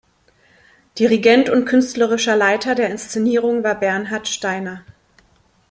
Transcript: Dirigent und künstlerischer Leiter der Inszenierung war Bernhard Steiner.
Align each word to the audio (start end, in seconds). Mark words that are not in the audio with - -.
Dirigent 0.97 1.51
und 1.51 1.65
künstlerischer 1.65 2.35
Leiter 2.35 2.73
der 2.73 2.89
Inszenierung 2.89 3.63
war 3.63 3.79
Bernhard 3.79 4.27
Steiner. 4.27 4.83